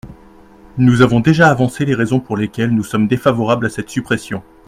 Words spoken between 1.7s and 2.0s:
les